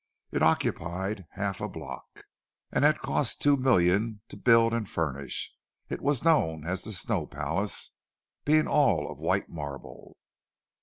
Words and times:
It 0.31 0.41
occupied 0.41 1.27
half 1.33 1.61
a 1.61 1.69
block, 1.69 2.23
and 2.71 2.83
had 2.83 3.01
cost 3.03 3.39
two 3.39 3.55
millions 3.55 4.17
to 4.29 4.35
build 4.35 4.73
and 4.73 4.89
furnish. 4.89 5.53
It 5.89 6.01
was 6.01 6.23
known 6.23 6.65
as 6.65 6.83
the 6.83 6.91
"Snow 6.91 7.27
Palace," 7.27 7.91
being 8.43 8.67
all 8.67 9.11
of 9.11 9.19
white 9.19 9.47
marble. 9.47 10.17